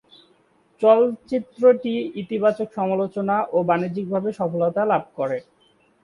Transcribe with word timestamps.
চলচ্চিত্রটি 0.81 1.93
ইতিবাচক 2.21 2.67
সমালোচনা 2.77 3.35
ও 3.51 3.57
বাণিজ্যিকভাবে 3.69 4.29
সফলতা 4.39 4.81
লাভ 4.91 5.03
করে। 5.17 5.37